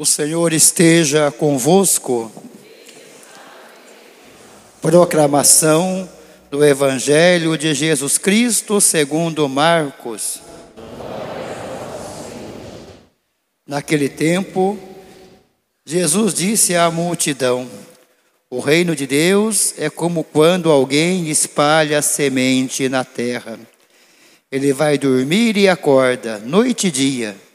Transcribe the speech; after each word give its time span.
O 0.00 0.06
Senhor 0.06 0.52
esteja 0.52 1.28
convosco. 1.32 2.30
Proclamação 4.80 6.08
do 6.48 6.64
Evangelho 6.64 7.58
de 7.58 7.74
Jesus 7.74 8.16
Cristo 8.16 8.80
segundo 8.80 9.48
Marcos. 9.48 10.38
Naquele 13.66 14.08
tempo, 14.08 14.78
Jesus 15.84 16.32
disse 16.32 16.76
à 16.76 16.88
multidão: 16.92 17.68
O 18.48 18.60
reino 18.60 18.94
de 18.94 19.04
Deus 19.04 19.74
é 19.76 19.90
como 19.90 20.22
quando 20.22 20.70
alguém 20.70 21.28
espalha 21.28 22.00
semente 22.02 22.88
na 22.88 23.02
terra. 23.02 23.58
Ele 24.48 24.72
vai 24.72 24.96
dormir 24.96 25.56
e 25.56 25.68
acorda, 25.68 26.38
noite 26.38 26.86
e 26.86 26.90
dia 26.92 27.47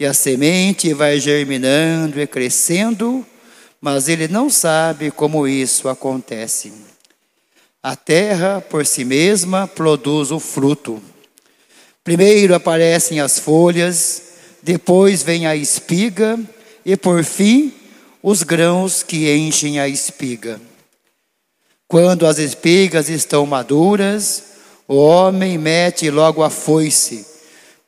e 0.00 0.06
a 0.06 0.14
semente 0.14 0.94
vai 0.94 1.20
germinando 1.20 2.18
e 2.18 2.26
crescendo, 2.26 3.24
mas 3.78 4.08
ele 4.08 4.28
não 4.28 4.48
sabe 4.48 5.10
como 5.10 5.46
isso 5.46 5.90
acontece. 5.90 6.72
A 7.82 7.94
terra, 7.94 8.62
por 8.62 8.86
si 8.86 9.04
mesma, 9.04 9.68
produz 9.68 10.30
o 10.30 10.40
fruto. 10.40 11.02
Primeiro 12.02 12.54
aparecem 12.54 13.20
as 13.20 13.38
folhas, 13.38 14.22
depois 14.62 15.22
vem 15.22 15.46
a 15.46 15.54
espiga 15.54 16.40
e, 16.82 16.96
por 16.96 17.22
fim, 17.22 17.70
os 18.22 18.42
grãos 18.42 19.02
que 19.02 19.30
enchem 19.30 19.78
a 19.78 19.86
espiga. 19.86 20.58
Quando 21.86 22.26
as 22.26 22.38
espigas 22.38 23.10
estão 23.10 23.44
maduras, 23.44 24.44
o 24.88 24.96
homem 24.96 25.58
mete 25.58 26.10
logo 26.10 26.42
a 26.42 26.48
foice 26.48 27.29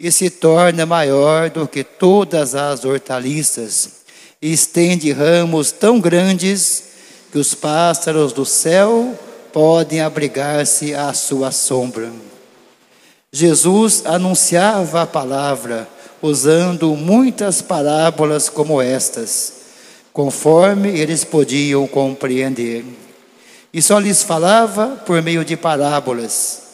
e 0.00 0.10
se 0.10 0.30
torna 0.30 0.86
maior 0.86 1.50
do 1.50 1.68
que 1.68 1.84
todas 1.84 2.54
as 2.54 2.86
hortaliças, 2.86 4.00
e 4.40 4.50
estende 4.50 5.12
ramos 5.12 5.70
tão 5.70 6.00
grandes 6.00 6.84
que 7.30 7.38
os 7.38 7.54
pássaros 7.54 8.32
do 8.32 8.46
céu 8.46 9.14
podem 9.52 10.00
abrigar-se 10.00 10.94
à 10.94 11.12
sua 11.12 11.52
sombra. 11.52 12.10
Jesus 13.30 14.02
anunciava 14.06 15.02
a 15.02 15.06
palavra 15.06 15.86
usando 16.22 16.96
muitas 16.96 17.60
parábolas 17.60 18.48
como 18.48 18.80
estas, 18.80 19.52
conforme 20.14 20.98
eles 20.98 21.24
podiam 21.24 21.86
compreender. 21.86 22.86
E 23.72 23.82
só 23.82 23.98
lhes 23.98 24.22
falava 24.22 25.02
por 25.04 25.20
meio 25.20 25.44
de 25.44 25.58
parábolas 25.58 26.69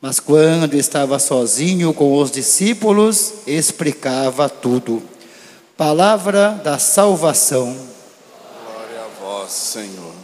mas 0.00 0.20
quando 0.20 0.74
estava 0.74 1.18
sozinho 1.18 1.92
com 1.92 2.16
os 2.18 2.30
discípulos, 2.30 3.32
explicava 3.46 4.48
tudo. 4.48 5.02
Palavra 5.76 6.60
da 6.62 6.78
salvação. 6.78 7.76
Glória 8.64 9.00
a 9.04 9.20
vós, 9.20 9.52
Senhor. 9.52 10.14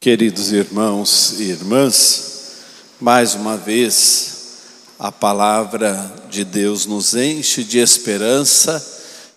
Queridos 0.00 0.52
irmãos 0.52 1.40
e 1.40 1.44
irmãs, 1.44 2.58
mais 3.00 3.34
uma 3.34 3.56
vez 3.56 4.34
a 4.98 5.10
palavra 5.10 6.12
de 6.30 6.44
Deus 6.44 6.86
nos 6.86 7.14
enche 7.14 7.64
de 7.64 7.78
esperança 7.78 8.84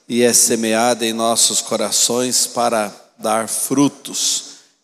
e 0.08 0.24
é 0.24 0.32
semeada 0.32 1.06
em 1.06 1.14
nossos 1.14 1.62
corações 1.62 2.46
para 2.48 2.94
dar 3.18 3.48
frutos 3.48 4.44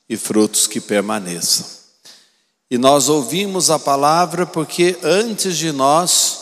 e 0.10 0.18
frutos 0.18 0.68
que 0.68 0.82
permaneçam. 0.82 1.83
E 2.70 2.78
nós 2.78 3.10
ouvimos 3.10 3.70
a 3.70 3.78
palavra 3.78 4.46
porque 4.46 4.98
antes 5.04 5.58
de 5.58 5.72
nós, 5.72 6.40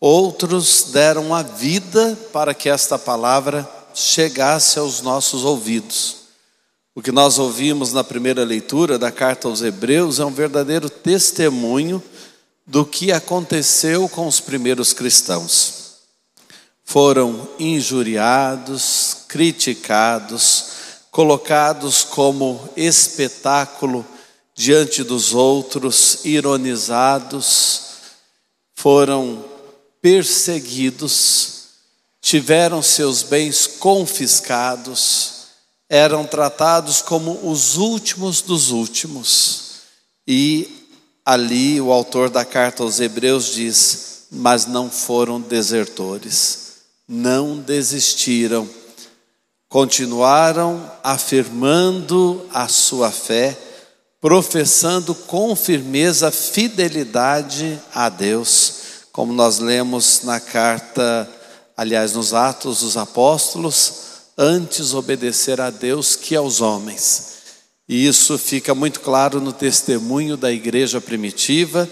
outros 0.00 0.88
deram 0.92 1.34
a 1.34 1.42
vida 1.42 2.18
para 2.32 2.52
que 2.52 2.68
esta 2.68 2.98
palavra 2.98 3.68
chegasse 3.94 4.78
aos 4.78 5.00
nossos 5.00 5.44
ouvidos. 5.44 6.16
O 6.94 7.00
que 7.00 7.10
nós 7.10 7.38
ouvimos 7.38 7.92
na 7.92 8.04
primeira 8.04 8.44
leitura 8.44 8.98
da 8.98 9.10
carta 9.10 9.48
aos 9.48 9.62
Hebreus 9.62 10.18
é 10.18 10.24
um 10.24 10.32
verdadeiro 10.32 10.90
testemunho 10.90 12.02
do 12.66 12.84
que 12.84 13.10
aconteceu 13.10 14.08
com 14.08 14.26
os 14.26 14.40
primeiros 14.40 14.92
cristãos. 14.92 15.82
Foram 16.84 17.48
injuriados, 17.58 19.18
criticados, 19.28 20.66
colocados 21.10 22.04
como 22.04 22.68
espetáculo 22.76 24.04
diante 24.54 25.02
dos 25.02 25.34
outros, 25.34 26.24
ironizados, 26.24 27.82
foram 28.74 29.44
perseguidos, 30.00 31.64
tiveram 32.20 32.82
seus 32.82 33.22
bens 33.22 33.66
confiscados, 33.66 35.42
eram 35.88 36.24
tratados 36.24 37.00
como 37.00 37.48
os 37.50 37.76
últimos 37.76 38.42
dos 38.42 38.70
últimos. 38.70 39.72
E 40.26 40.86
ali 41.24 41.80
o 41.80 41.92
autor 41.92 42.30
da 42.30 42.44
carta 42.44 42.82
aos 42.82 43.00
Hebreus 43.00 43.54
diz: 43.54 44.26
Mas 44.30 44.66
não 44.66 44.90
foram 44.90 45.40
desertores, 45.40 46.72
não 47.06 47.58
desistiram, 47.58 48.68
continuaram 49.68 50.90
afirmando 51.02 52.46
a 52.52 52.68
sua 52.68 53.10
fé 53.10 53.71
professando 54.22 55.16
com 55.16 55.56
firmeza 55.56 56.30
fidelidade 56.30 57.76
a 57.92 58.08
Deus, 58.08 58.74
como 59.10 59.32
nós 59.32 59.58
lemos 59.58 60.20
na 60.22 60.38
carta, 60.38 61.28
aliás, 61.76 62.12
nos 62.12 62.32
Atos 62.32 62.82
dos 62.82 62.96
Apóstolos, 62.96 63.94
antes 64.38 64.94
obedecer 64.94 65.60
a 65.60 65.70
Deus 65.70 66.14
que 66.14 66.36
aos 66.36 66.60
homens. 66.60 67.32
E 67.88 68.06
isso 68.06 68.38
fica 68.38 68.76
muito 68.76 69.00
claro 69.00 69.40
no 69.40 69.52
testemunho 69.52 70.36
da 70.36 70.52
igreja 70.52 71.00
primitiva 71.00 71.90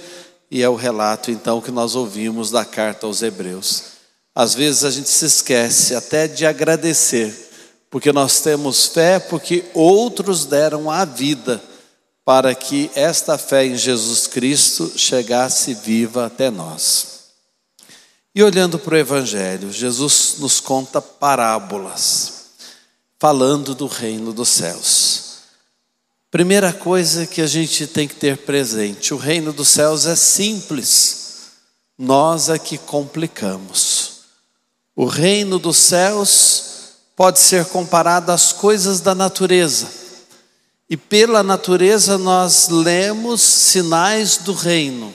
e 0.49 0.63
é 0.63 0.69
o 0.69 0.77
relato 0.77 1.33
então 1.33 1.61
que 1.61 1.73
nós 1.73 1.97
ouvimos 1.97 2.49
da 2.49 2.65
carta 2.65 3.07
aos 3.07 3.23
Hebreus. 3.23 3.83
Às 4.33 4.55
vezes 4.55 4.85
a 4.85 4.91
gente 4.93 5.09
se 5.09 5.25
esquece 5.25 5.97
até 5.97 6.29
de 6.29 6.47
agradecer, 6.47 7.35
porque 7.91 8.13
nós 8.13 8.41
temos 8.41 8.87
fé 8.87 9.19
porque 9.19 9.65
outros 9.75 10.45
deram 10.45 10.89
a 10.89 11.05
vida 11.05 11.61
para 12.31 12.55
que 12.55 12.89
esta 12.95 13.37
fé 13.37 13.67
em 13.67 13.77
Jesus 13.77 14.29
Cristo 14.29 14.93
chegasse 14.97 15.75
viva 15.75 16.27
até 16.27 16.49
nós. 16.49 17.23
E 18.33 18.41
olhando 18.41 18.79
para 18.79 18.95
o 18.95 18.99
Evangelho, 18.99 19.73
Jesus 19.73 20.37
nos 20.39 20.61
conta 20.61 21.03
parábolas, 21.03 22.51
falando 23.19 23.75
do 23.75 23.89
reino 23.89 24.33
dos 24.33 24.49
céus. 24.49 25.39
Primeira 26.31 26.73
coisa 26.73 27.27
que 27.27 27.43
a 27.43 27.49
gente 27.49 27.85
tem 27.89 28.07
que 28.07 28.15
ter 28.15 28.37
presente: 28.37 29.13
o 29.13 29.17
reino 29.17 29.53
dos 29.53 29.67
céus 29.67 30.07
é 30.07 30.15
simples, 30.15 31.49
nós 31.99 32.49
é 32.49 32.61
que 32.61 32.79
complicamos. 32.79 34.21
O 34.95 35.05
reino 35.05 35.59
dos 35.59 35.79
céus 35.79 36.93
pode 37.17 37.41
ser 37.41 37.65
comparado 37.65 38.31
às 38.31 38.53
coisas 38.53 39.01
da 39.01 39.17
natureza. 39.17 39.99
E 40.91 40.97
pela 40.97 41.41
natureza 41.45 42.19
nós 42.19 42.69
lemos 42.69 43.41
sinais 43.41 44.39
do 44.39 44.53
reino, 44.53 45.15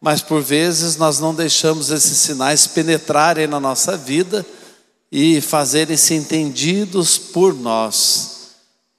mas 0.00 0.22
por 0.22 0.40
vezes 0.40 0.96
nós 0.96 1.18
não 1.18 1.34
deixamos 1.34 1.90
esses 1.90 2.16
sinais 2.16 2.66
penetrarem 2.66 3.46
na 3.46 3.60
nossa 3.60 3.98
vida 3.98 4.46
e 5.12 5.42
fazerem-se 5.42 6.14
entendidos 6.14 7.18
por 7.18 7.52
nós. 7.52 8.54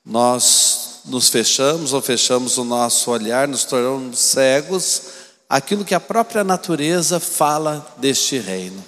Nós 0.06 1.00
nos 1.06 1.28
fechamos 1.28 1.92
ou 1.92 2.02
fechamos 2.04 2.60
o 2.60 2.64
nosso 2.64 3.10
olhar, 3.10 3.48
nos 3.48 3.64
tornamos 3.64 4.20
cegos 4.20 5.02
aquilo 5.50 5.84
que 5.84 5.96
a 5.96 6.00
própria 6.00 6.44
natureza 6.44 7.20
fala 7.20 7.96
deste 7.98 8.38
reino. 8.38 8.86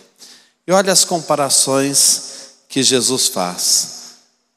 E 0.67 0.71
olha 0.71 0.93
as 0.93 1.03
comparações 1.03 2.21
que 2.69 2.83
Jesus 2.83 3.27
faz. 3.27 4.00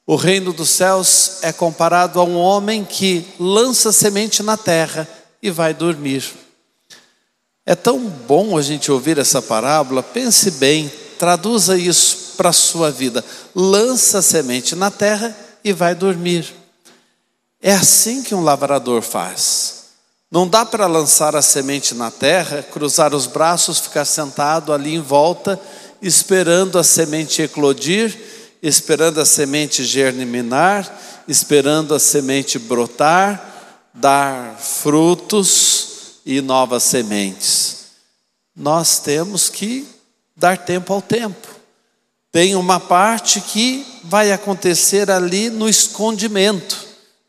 O 0.07 0.15
reino 0.15 0.53
dos 0.53 0.69
céus 0.69 1.39
é 1.41 1.51
comparado 1.51 2.19
a 2.19 2.23
um 2.23 2.37
homem 2.37 2.85
que 2.85 3.25
lança 3.39 3.91
semente 3.91 4.43
na 4.43 4.55
terra 4.55 5.07
e 5.41 5.49
vai 5.49 5.73
dormir. 5.73 6.23
É 7.65 7.73
tão 7.73 7.99
bom 7.99 8.55
a 8.55 8.61
gente 8.61 8.91
ouvir 8.91 9.17
essa 9.17 9.41
parábola, 9.41 10.03
pense 10.03 10.51
bem, 10.51 10.91
traduza 11.17 11.75
isso. 11.77 12.25
para 12.37 12.49
a 12.49 12.53
sua 12.53 12.91
vida. 12.91 13.23
Lança 13.55 14.21
semente 14.21 14.75
na 14.75 14.91
terra 14.91 15.35
e 15.63 15.73
vai 15.73 15.95
dormir. 15.95 16.53
É 17.61 17.73
assim 17.73 18.21
que 18.21 18.35
um 18.35 18.43
lavrador 18.43 19.01
faz. 19.01 19.85
Não 20.29 20.47
dá 20.47 20.65
para 20.65 20.85
lançar 20.85 21.35
a 21.35 21.41
semente 21.41 21.95
na 21.95 22.11
terra, 22.11 22.61
cruzar 22.61 23.15
os 23.15 23.25
braços, 23.25 23.79
ficar 23.79 24.05
sentado 24.05 24.73
ali 24.73 24.93
em 24.93 25.01
volta, 25.01 25.59
esperando 26.01 26.77
a 26.77 26.83
semente 26.83 27.41
eclodir, 27.41 28.15
esperando 28.67 29.19
a 29.19 29.25
semente 29.25 29.83
germinar, 29.83 31.23
esperando 31.27 31.93
a 31.93 31.99
semente 31.99 32.59
brotar, 32.59 33.89
dar 33.93 34.57
frutos 34.59 36.19
e 36.25 36.41
novas 36.41 36.83
sementes. 36.83 37.85
Nós 38.55 38.99
temos 38.99 39.49
que 39.49 39.87
dar 40.35 40.57
tempo 40.57 40.93
ao 40.93 41.01
tempo. 41.01 41.47
Tem 42.31 42.55
uma 42.55 42.79
parte 42.79 43.39
que 43.39 43.85
vai 44.03 44.31
acontecer 44.31 45.09
ali 45.09 45.49
no 45.49 45.69
escondimento 45.69 46.85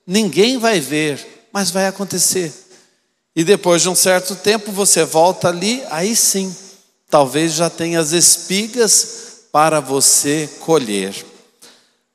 ninguém 0.06 0.58
vai 0.58 0.78
ver, 0.78 1.48
mas 1.52 1.70
vai 1.70 1.86
acontecer. 1.86 2.52
E 3.34 3.42
depois 3.42 3.82
de 3.82 3.88
um 3.88 3.94
certo 3.94 4.36
tempo 4.36 4.70
você 4.70 5.04
volta 5.04 5.48
ali, 5.48 5.82
aí 5.90 6.14
sim, 6.14 6.54
talvez 7.10 7.54
já 7.54 7.68
tenha 7.68 7.98
as 7.98 8.12
espigas 8.12 9.25
para 9.56 9.80
você 9.80 10.50
colher. 10.60 11.24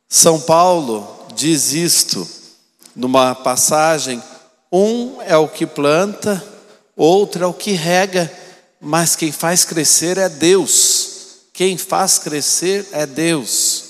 São 0.07 0.39
Paulo 0.39 1.25
diz 1.33 1.73
isto 1.73 2.27
numa 2.95 3.33
passagem: 3.33 4.21
um 4.71 5.19
é 5.23 5.35
o 5.35 5.47
que 5.47 5.65
planta, 5.65 6.39
outro 6.95 7.43
é 7.43 7.47
o 7.47 7.53
que 7.53 7.71
rega, 7.71 8.31
mas 8.79 9.15
quem 9.15 9.31
faz 9.31 9.65
crescer 9.65 10.19
é 10.19 10.29
Deus. 10.29 11.47
Quem 11.51 11.79
faz 11.79 12.19
crescer 12.19 12.87
é 12.91 13.07
Deus. 13.07 13.85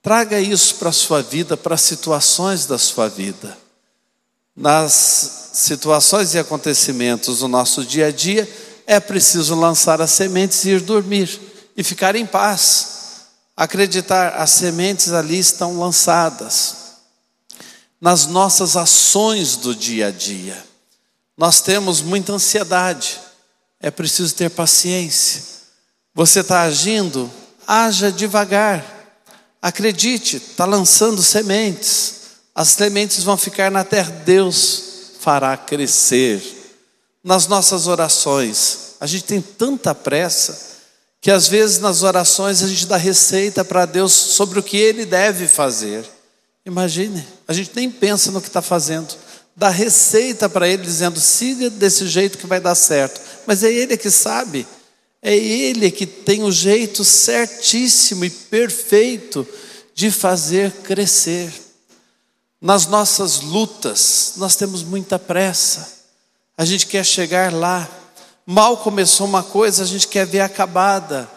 Traga 0.00 0.40
isso 0.40 0.76
para 0.76 0.88
a 0.88 0.92
sua 0.92 1.20
vida, 1.20 1.58
para 1.58 1.74
as 1.74 1.82
situações 1.82 2.64
da 2.64 2.78
sua 2.78 3.06
vida. 3.06 3.54
Nas 4.56 5.50
situações 5.52 6.32
e 6.32 6.38
acontecimentos 6.38 7.40
do 7.40 7.48
nosso 7.48 7.84
dia 7.84 8.06
a 8.06 8.10
dia, 8.10 8.50
é 8.86 8.98
preciso 8.98 9.54
lançar 9.54 10.00
as 10.00 10.12
sementes 10.12 10.64
e 10.64 10.70
ir 10.70 10.80
dormir 10.80 11.45
e 11.76 11.82
ficar 11.82 12.16
em 12.16 12.26
paz. 12.26 12.94
Acreditar, 13.56 14.34
as 14.36 14.50
sementes 14.50 15.12
ali 15.12 15.38
estão 15.38 15.78
lançadas. 15.78 16.76
Nas 18.00 18.26
nossas 18.26 18.76
ações 18.76 19.56
do 19.56 19.74
dia 19.74 20.08
a 20.08 20.10
dia, 20.10 20.62
nós 21.36 21.60
temos 21.60 22.02
muita 22.02 22.32
ansiedade, 22.32 23.20
é 23.80 23.90
preciso 23.90 24.34
ter 24.34 24.50
paciência. 24.50 25.42
Você 26.14 26.40
está 26.40 26.62
agindo, 26.62 27.30
haja 27.66 28.12
devagar 28.12 28.96
Acredite, 29.66 30.36
está 30.36 30.64
lançando 30.64 31.20
sementes. 31.24 32.20
As 32.54 32.68
sementes 32.68 33.24
vão 33.24 33.36
ficar 33.36 33.68
na 33.68 33.82
terra, 33.82 34.12
Deus 34.24 34.82
fará 35.18 35.56
crescer. 35.56 36.40
Nas 37.24 37.48
nossas 37.48 37.88
orações, 37.88 38.94
a 39.00 39.06
gente 39.08 39.24
tem 39.24 39.40
tanta 39.40 39.92
pressa 39.92 40.75
que 41.26 41.30
às 41.32 41.48
vezes 41.48 41.80
nas 41.80 42.04
orações 42.04 42.62
a 42.62 42.68
gente 42.68 42.86
dá 42.86 42.96
receita 42.96 43.64
para 43.64 43.84
Deus 43.84 44.12
sobre 44.12 44.60
o 44.60 44.62
que 44.62 44.76
Ele 44.76 45.04
deve 45.04 45.48
fazer. 45.48 46.04
Imagine, 46.64 47.26
a 47.48 47.52
gente 47.52 47.72
nem 47.74 47.90
pensa 47.90 48.30
no 48.30 48.40
que 48.40 48.46
está 48.46 48.62
fazendo, 48.62 49.12
dá 49.56 49.68
receita 49.68 50.48
para 50.48 50.68
Ele 50.68 50.84
dizendo 50.84 51.18
siga 51.18 51.68
desse 51.68 52.06
jeito 52.06 52.38
que 52.38 52.46
vai 52.46 52.60
dar 52.60 52.76
certo, 52.76 53.20
mas 53.44 53.64
é 53.64 53.72
Ele 53.72 53.96
que 53.96 54.08
sabe. 54.08 54.64
É 55.20 55.34
Ele 55.34 55.90
que 55.90 56.06
tem 56.06 56.44
o 56.44 56.52
jeito 56.52 57.02
certíssimo 57.02 58.24
e 58.24 58.30
perfeito 58.30 59.44
de 59.96 60.12
fazer 60.12 60.70
crescer. 60.84 61.52
Nas 62.60 62.86
nossas 62.86 63.40
lutas, 63.40 64.34
nós 64.36 64.54
temos 64.54 64.84
muita 64.84 65.18
pressa, 65.18 65.88
a 66.56 66.64
gente 66.64 66.86
quer 66.86 67.04
chegar 67.04 67.52
lá. 67.52 67.90
Mal 68.46 68.76
começou 68.76 69.26
uma 69.26 69.42
coisa, 69.42 69.82
a 69.82 69.86
gente 69.86 70.06
quer 70.06 70.24
ver 70.24 70.40
acabada. 70.40 71.28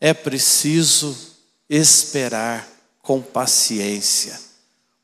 É 0.00 0.14
preciso 0.14 1.14
esperar 1.68 2.66
com 3.02 3.20
paciência. 3.20 4.40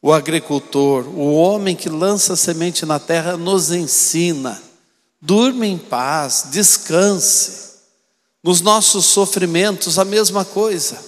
O 0.01 0.11
agricultor, 0.11 1.07
o 1.07 1.35
homem 1.35 1.77
que 1.77 1.91
lança 1.91 2.35
semente 2.35 2.87
na 2.87 2.99
terra, 2.99 3.37
nos 3.37 3.71
ensina: 3.71 4.61
durma 5.21 5.67
em 5.67 5.77
paz, 5.77 6.47
descanse. 6.51 7.69
Nos 8.43 8.63
nossos 8.63 9.05
sofrimentos, 9.05 9.99
a 9.99 10.05
mesma 10.07 10.47
coisa. 10.47 10.99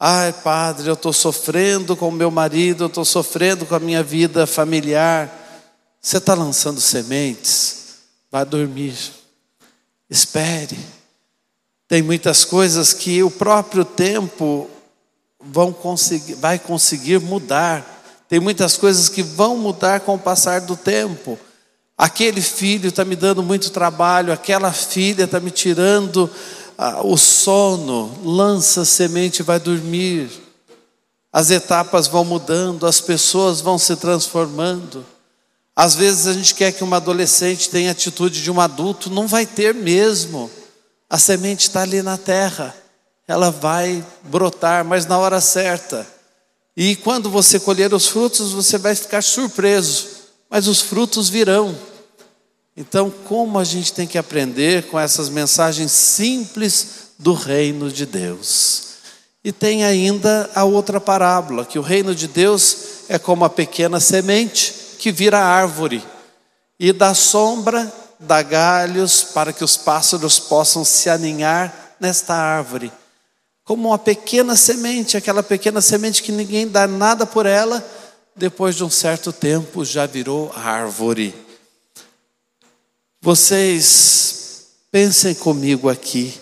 Ai, 0.00 0.32
padre, 0.32 0.88
eu 0.88 0.94
estou 0.94 1.12
sofrendo 1.12 1.94
com 1.94 2.10
meu 2.10 2.30
marido, 2.30 2.84
eu 2.84 2.88
estou 2.88 3.04
sofrendo 3.04 3.64
com 3.64 3.76
a 3.76 3.80
minha 3.80 4.02
vida 4.02 4.44
familiar. 4.48 5.32
Você 6.00 6.16
está 6.16 6.34
lançando 6.34 6.80
sementes? 6.80 7.98
Vá 8.28 8.42
dormir. 8.42 9.21
Espere. 10.12 10.78
Tem 11.88 12.02
muitas 12.02 12.44
coisas 12.44 12.92
que 12.92 13.22
o 13.22 13.30
próprio 13.30 13.82
tempo 13.82 14.68
vão 15.40 15.72
conseguir, 15.72 16.34
vai 16.34 16.58
conseguir 16.58 17.18
mudar. 17.18 18.04
Tem 18.28 18.38
muitas 18.38 18.76
coisas 18.76 19.08
que 19.08 19.22
vão 19.22 19.56
mudar 19.56 20.00
com 20.00 20.16
o 20.16 20.18
passar 20.18 20.60
do 20.60 20.76
tempo. 20.76 21.38
Aquele 21.96 22.42
filho 22.42 22.90
está 22.90 23.06
me 23.06 23.16
dando 23.16 23.42
muito 23.42 23.70
trabalho, 23.70 24.34
aquela 24.34 24.70
filha 24.70 25.24
está 25.24 25.40
me 25.40 25.50
tirando 25.50 26.28
o 27.04 27.16
sono, 27.16 28.14
lança 28.22 28.84
semente 28.84 29.42
vai 29.42 29.58
dormir. 29.58 30.30
As 31.32 31.50
etapas 31.50 32.06
vão 32.06 32.22
mudando, 32.22 32.86
as 32.86 33.00
pessoas 33.00 33.62
vão 33.62 33.78
se 33.78 33.96
transformando. 33.96 35.06
Às 35.74 35.94
vezes 35.94 36.26
a 36.26 36.34
gente 36.34 36.54
quer 36.54 36.72
que 36.72 36.84
uma 36.84 36.98
adolescente 36.98 37.70
tenha 37.70 37.90
a 37.90 37.92
atitude 37.92 38.42
de 38.42 38.50
um 38.50 38.60
adulto, 38.60 39.10
não 39.10 39.26
vai 39.26 39.46
ter 39.46 39.74
mesmo. 39.74 40.50
A 41.08 41.18
semente 41.18 41.68
está 41.68 41.82
ali 41.82 42.02
na 42.02 42.18
terra, 42.18 42.74
ela 43.26 43.50
vai 43.50 44.04
brotar, 44.22 44.84
mas 44.84 45.06
na 45.06 45.18
hora 45.18 45.40
certa. 45.40 46.06
E 46.76 46.96
quando 46.96 47.30
você 47.30 47.58
colher 47.58 47.92
os 47.92 48.06
frutos, 48.06 48.52
você 48.52 48.76
vai 48.78 48.94
ficar 48.94 49.22
surpreso, 49.22 50.08
mas 50.48 50.68
os 50.68 50.80
frutos 50.80 51.28
virão. 51.28 51.76
Então, 52.76 53.10
como 53.10 53.58
a 53.58 53.64
gente 53.64 53.92
tem 53.92 54.06
que 54.06 54.16
aprender 54.16 54.84
com 54.84 54.98
essas 54.98 55.28
mensagens 55.28 55.92
simples 55.92 56.86
do 57.18 57.34
reino 57.34 57.90
de 57.90 58.06
Deus? 58.06 58.92
E 59.44 59.52
tem 59.52 59.84
ainda 59.84 60.50
a 60.54 60.64
outra 60.64 61.00
parábola, 61.00 61.64
que 61.64 61.78
o 61.78 61.82
reino 61.82 62.14
de 62.14 62.28
Deus 62.28 62.76
é 63.08 63.18
como 63.18 63.44
a 63.44 63.50
pequena 63.50 64.00
semente 64.00 64.81
que 65.02 65.10
vira 65.10 65.40
árvore 65.40 66.00
e 66.78 66.92
dá 66.92 67.12
sombra, 67.12 67.92
dá 68.20 68.40
galhos 68.40 69.24
para 69.24 69.52
que 69.52 69.64
os 69.64 69.76
pássaros 69.76 70.38
possam 70.38 70.84
se 70.84 71.10
aninhar 71.10 71.96
nesta 71.98 72.36
árvore. 72.36 72.92
Como 73.64 73.88
uma 73.88 73.98
pequena 73.98 74.54
semente, 74.54 75.16
aquela 75.16 75.42
pequena 75.42 75.80
semente 75.80 76.22
que 76.22 76.30
ninguém 76.30 76.68
dá 76.68 76.86
nada 76.86 77.26
por 77.26 77.46
ela, 77.46 77.84
depois 78.36 78.76
de 78.76 78.84
um 78.84 78.90
certo 78.90 79.32
tempo 79.32 79.84
já 79.84 80.06
virou 80.06 80.52
árvore. 80.54 81.34
Vocês 83.20 84.68
pensem 84.88 85.34
comigo 85.34 85.88
aqui. 85.88 86.40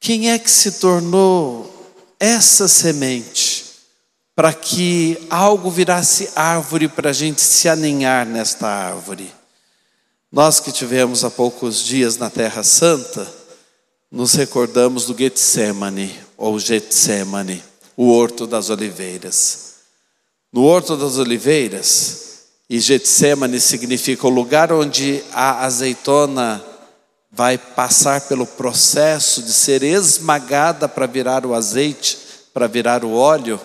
Quem 0.00 0.32
é 0.32 0.38
que 0.40 0.50
se 0.50 0.80
tornou 0.80 1.94
essa 2.18 2.66
semente 2.66 3.67
para 4.38 4.52
que 4.52 5.18
algo 5.28 5.68
virasse 5.68 6.30
árvore 6.36 6.86
para 6.86 7.10
a 7.10 7.12
gente 7.12 7.40
se 7.40 7.68
aninhar 7.68 8.24
nesta 8.24 8.68
árvore? 8.68 9.32
Nós 10.30 10.60
que 10.60 10.70
tivemos 10.70 11.24
há 11.24 11.30
poucos 11.30 11.82
dias 11.82 12.16
na 12.18 12.30
Terra 12.30 12.62
Santa, 12.62 13.26
nos 14.08 14.34
recordamos 14.34 15.06
do 15.06 15.18
Getsemane, 15.18 16.16
ou 16.36 16.56
Getsemane, 16.56 17.64
o 17.96 18.12
Horto 18.12 18.46
das 18.46 18.70
Oliveiras. 18.70 19.72
No 20.52 20.62
Horto 20.62 20.96
das 20.96 21.18
Oliveiras, 21.18 22.44
e 22.70 22.78
Getsemane 22.78 23.58
significa 23.58 24.24
o 24.28 24.30
lugar 24.30 24.72
onde 24.72 25.20
a 25.32 25.64
azeitona 25.64 26.64
vai 27.32 27.58
passar 27.58 28.20
pelo 28.20 28.46
processo 28.46 29.42
de 29.42 29.52
ser 29.52 29.82
esmagada 29.82 30.88
para 30.88 31.06
virar 31.06 31.44
o 31.44 31.56
azeite, 31.56 32.16
para 32.54 32.68
virar 32.68 33.04
o 33.04 33.14
óleo. 33.14 33.60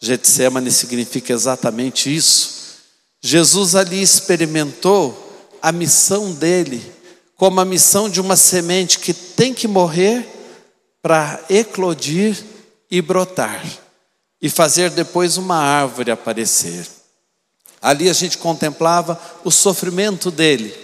Getsemane 0.00 0.70
significa 0.70 1.32
exatamente 1.32 2.14
isso. 2.14 2.78
Jesus 3.20 3.74
ali 3.74 4.00
experimentou 4.00 5.48
a 5.60 5.70
missão 5.70 6.32
dele 6.32 6.80
como 7.36 7.60
a 7.60 7.64
missão 7.64 8.08
de 8.08 8.20
uma 8.20 8.36
semente 8.36 8.98
que 8.98 9.12
tem 9.12 9.52
que 9.52 9.68
morrer 9.68 10.26
para 11.02 11.42
eclodir 11.48 12.36
e 12.90 13.00
brotar 13.00 13.64
e 14.40 14.48
fazer 14.48 14.90
depois 14.90 15.36
uma 15.36 15.56
árvore 15.56 16.10
aparecer. 16.10 16.86
Ali 17.80 18.08
a 18.08 18.12
gente 18.12 18.38
contemplava 18.38 19.20
o 19.44 19.50
sofrimento 19.50 20.30
dele. 20.30 20.74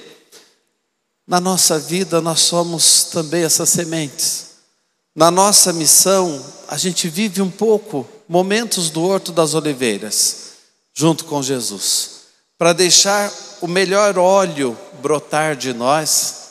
Na 1.27 1.41
nossa 1.41 1.79
vida, 1.79 2.21
nós 2.21 2.41
somos 2.41 3.05
também 3.05 3.45
essas 3.45 3.69
sementes. 3.69 4.47
Na 5.15 5.31
nossa 5.31 5.73
missão, 5.73 6.45
a 6.69 6.77
gente 6.77 7.09
vive 7.09 7.43
um 7.43 7.51
pouco 7.51 8.09
momentos 8.28 8.90
do 8.90 9.02
Horto 9.02 9.33
das 9.33 9.54
Oliveiras, 9.54 10.52
junto 10.95 11.25
com 11.25 11.42
Jesus, 11.42 12.23
para 12.59 12.73
deixar 12.73 13.33
o 13.61 13.66
melhor 13.66 14.18
óleo 14.18 14.76
brotar 15.00 15.56
de 15.56 15.73
nós, 15.73 16.47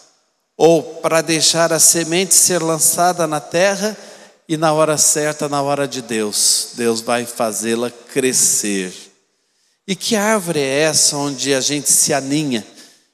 ou 0.57 0.81
para 0.81 1.21
deixar 1.21 1.73
a 1.73 1.79
semente 1.79 2.33
ser 2.33 2.61
lançada 2.61 3.27
na 3.27 3.39
terra 3.39 3.97
e 4.47 4.55
na 4.55 4.71
hora 4.71 4.97
certa, 4.97 5.49
na 5.49 5.61
hora 5.61 5.87
de 5.87 6.01
Deus, 6.01 6.69
Deus 6.75 7.01
vai 7.01 7.25
fazê-la 7.25 7.89
crescer. 7.89 8.93
E 9.87 9.95
que 9.95 10.15
árvore 10.15 10.59
é 10.59 10.81
essa 10.81 11.17
onde 11.17 11.53
a 11.53 11.59
gente 11.59 11.91
se 11.91 12.13
aninha 12.13 12.65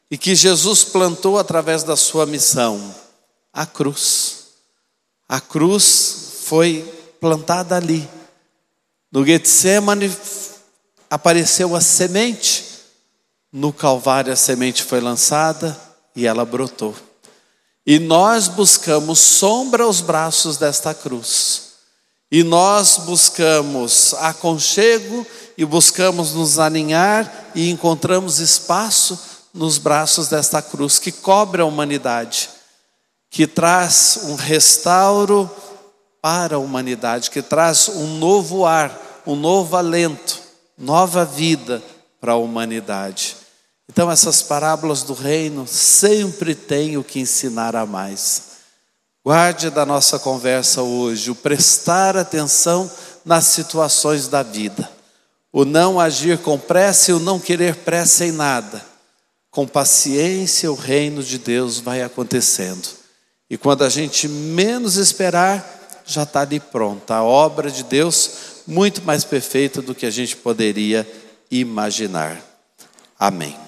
e 0.09 0.17
que 0.17 0.35
Jesus 0.35 0.83
plantou 0.83 1.39
através 1.39 1.83
da 1.83 1.95
sua 1.95 2.25
missão? 2.25 2.93
A 3.51 3.65
cruz. 3.65 4.47
A 5.27 5.39
cruz 5.39 6.33
foi 6.43 6.83
plantada 7.19 7.75
ali. 7.75 8.07
No 9.11 9.25
Getsemane 9.25 10.09
apareceu 11.09 11.75
a 11.75 11.81
semente, 11.81 12.63
no 13.51 13.73
Calvário 13.73 14.31
a 14.31 14.35
semente 14.37 14.83
foi 14.83 15.01
lançada 15.01 15.77
e 16.15 16.25
ela 16.25 16.45
brotou. 16.45 16.95
E 17.85 17.99
nós 17.99 18.47
buscamos 18.47 19.19
sombra 19.19 19.83
aos 19.83 19.99
braços 19.99 20.55
desta 20.55 20.93
cruz. 20.93 21.71
E 22.31 22.43
nós 22.43 22.97
buscamos 22.99 24.13
aconchego 24.13 25.27
e 25.57 25.65
buscamos 25.65 26.33
nos 26.33 26.57
aninhar 26.57 27.51
e 27.53 27.69
encontramos 27.69 28.39
espaço 28.39 29.19
nos 29.53 29.77
braços 29.77 30.29
desta 30.29 30.61
cruz 30.61 30.97
que 30.97 31.11
cobre 31.11 31.61
a 31.61 31.65
humanidade, 31.65 32.49
que 33.29 33.45
traz 33.45 34.21
um 34.23 34.35
restauro 34.35 35.51
para 36.21 36.55
a 36.55 36.59
humanidade, 36.59 37.31
que 37.31 37.41
traz 37.41 37.89
um 37.89 38.17
novo 38.17 38.65
ar, 38.65 39.23
um 39.25 39.35
novo 39.35 39.75
alento, 39.75 40.39
nova 40.77 41.25
vida 41.25 41.81
para 42.19 42.33
a 42.33 42.37
humanidade. 42.37 43.35
Então, 43.89 44.09
essas 44.09 44.41
parábolas 44.41 45.03
do 45.03 45.13
reino 45.13 45.67
sempre 45.67 46.55
têm 46.55 46.97
o 46.97 47.03
que 47.03 47.19
ensinar 47.19 47.75
a 47.75 47.85
mais. 47.85 48.51
Guarde 49.23 49.69
da 49.69 49.85
nossa 49.85 50.17
conversa 50.17 50.81
hoje 50.81 51.29
o 51.29 51.35
prestar 51.35 52.15
atenção 52.15 52.89
nas 53.25 53.45
situações 53.45 54.27
da 54.27 54.41
vida, 54.41 54.89
o 55.51 55.65
não 55.65 55.99
agir 55.99 56.37
com 56.39 56.57
pressa 56.57 57.11
e 57.11 57.13
o 57.13 57.19
não 57.19 57.39
querer 57.39 57.75
pressa 57.75 58.25
em 58.25 58.31
nada. 58.31 58.83
Com 59.51 59.67
paciência, 59.67 60.71
o 60.71 60.75
reino 60.75 61.21
de 61.21 61.37
Deus 61.37 61.79
vai 61.79 62.01
acontecendo. 62.01 62.87
E 63.49 63.57
quando 63.57 63.83
a 63.83 63.89
gente 63.89 64.27
menos 64.29 64.95
esperar, 64.95 65.80
já 66.05 66.24
está 66.24 66.41
ali 66.41 66.60
pronta 66.60 67.15
a 67.15 67.24
obra 67.24 67.70
de 67.70 67.84
Deus, 67.84 68.63
muito 68.67 69.01
mais 69.03 69.24
perfeita 69.24 69.81
do 69.81 69.96
que 69.96 70.05
a 70.05 70.12
gente 70.12 70.36
poderia 70.36 71.08
imaginar. 71.50 72.41
Amém. 73.20 73.60